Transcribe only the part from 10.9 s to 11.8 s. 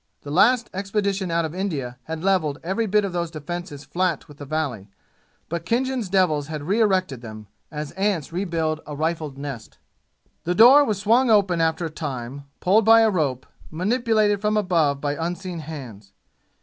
swung open